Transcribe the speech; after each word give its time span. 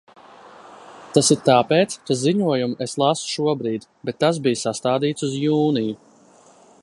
Tas 1.17 1.27
ir 1.35 1.43
tāpēc, 1.49 1.93
ka 2.09 2.17
ziņojumu 2.21 2.79
es 2.87 2.97
lasu 3.03 3.29
šobrīd, 3.35 3.87
bet 4.09 4.19
tas 4.25 4.41
bija 4.47 4.61
sastādīts 4.67 5.29
uz 5.31 5.39
jūniju. 5.43 6.01